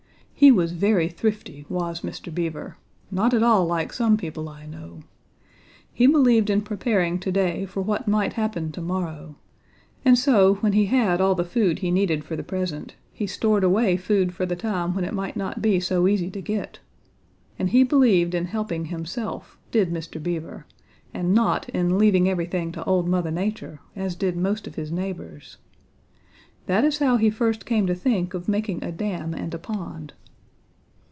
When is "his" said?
24.73-24.91